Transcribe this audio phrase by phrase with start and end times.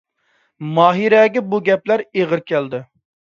[0.77, 2.81] ماھىرەگە بۇ گەپلەر ئېغىر كەلدى.